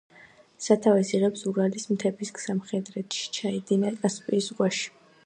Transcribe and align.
სათავეს 0.67 1.11
იღებს 1.17 1.43
ურალის 1.51 1.85
მთების 1.91 2.31
სამხრეთში 2.45 2.89
და 3.07 3.21
ჩაედინება 3.37 4.03
კასპიის 4.07 4.49
ზღვაში. 4.49 4.91